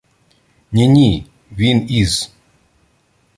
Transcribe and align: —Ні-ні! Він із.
—Ні-ні! 0.71 1.25
Він 1.51 1.91
із. 1.91 2.31